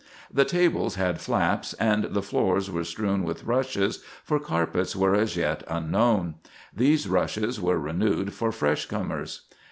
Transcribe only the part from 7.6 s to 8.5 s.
were renewed